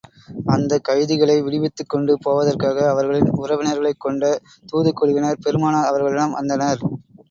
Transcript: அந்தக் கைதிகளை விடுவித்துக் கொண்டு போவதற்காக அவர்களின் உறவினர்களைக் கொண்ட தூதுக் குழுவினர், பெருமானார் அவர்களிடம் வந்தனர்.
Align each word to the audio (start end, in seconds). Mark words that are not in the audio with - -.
அந்தக் 0.51 0.83
கைதிகளை 0.83 1.35
விடுவித்துக் 1.41 1.89
கொண்டு 1.89 2.17
போவதற்காக 2.23 2.87
அவர்களின் 2.89 3.31
உறவினர்களைக் 3.37 3.99
கொண்ட 3.99 4.33
தூதுக் 4.69 4.99
குழுவினர், 4.99 5.41
பெருமானார் 5.41 5.89
அவர்களிடம் 5.89 6.37
வந்தனர். 6.39 6.81